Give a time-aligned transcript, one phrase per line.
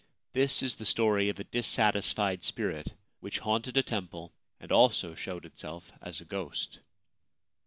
[0.33, 5.45] This is the story of a dissatisfied spirit which haunted a temple and also showed
[5.45, 6.79] itself as a ghost.